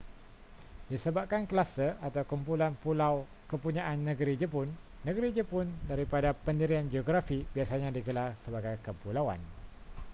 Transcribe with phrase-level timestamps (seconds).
[0.91, 3.15] disebabkan kluster/kumpulan pulau
[3.51, 4.65] kepunyaan negeri jepun
[5.07, 9.37] negeri jepun daripada pendirian geografi biasanya digelar sebagai kepulauan